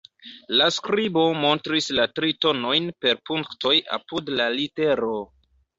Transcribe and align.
La 0.61 0.67
skribo 0.77 1.25
montris 1.43 1.91
la 1.99 2.07
tri 2.21 2.33
tonojn 2.47 2.91
per 3.05 3.23
punktoj 3.31 3.79
apud 4.01 4.37
la 4.41 4.51
litero. 4.61 5.17